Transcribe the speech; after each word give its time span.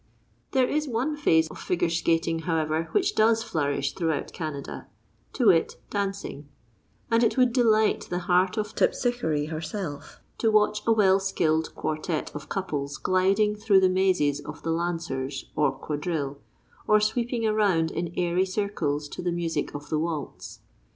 There 0.53 0.67
is 0.67 0.87
one 0.87 1.15
phase 1.15 1.47
of 1.49 1.59
figure 1.59 1.87
skating, 1.91 2.39
however, 2.39 2.85
which 2.91 3.13
does 3.13 3.43
flourish 3.43 3.93
throughout 3.93 4.33
Canada—to 4.33 5.45
wit, 5.45 5.77
dancing; 5.91 6.49
and 7.11 7.23
it 7.23 7.37
would 7.37 7.53
delight 7.53 8.07
the 8.09 8.17
heart 8.25 8.57
of 8.57 8.73
Terpsichore 8.73 9.51
herself 9.51 10.19
to 10.39 10.49
watch 10.49 10.81
a 10.87 10.91
well 10.91 11.19
skilled 11.19 11.75
quartette 11.75 12.31
of 12.33 12.49
couples 12.49 12.97
gliding 12.97 13.55
through 13.55 13.81
the 13.81 13.89
mazes 13.89 14.39
of 14.39 14.63
the 14.63 14.71
lancers 14.71 15.51
or 15.55 15.71
quadrille, 15.71 16.39
or 16.87 16.99
sweeping 16.99 17.45
round 17.53 17.91
in 17.91 18.11
airy 18.17 18.47
circles 18.47 19.07
to 19.09 19.21
the 19.21 19.31
music 19.31 19.75
of 19.75 19.89
the 19.89 19.99
waltz. 19.99 20.61